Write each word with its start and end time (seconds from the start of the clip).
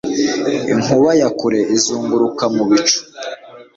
Inkuba 0.71 1.09
ya 1.19 1.29
kure 1.39 1.59
izunguruka 1.75 2.43
mu 2.55 2.63
bicu 2.69 2.99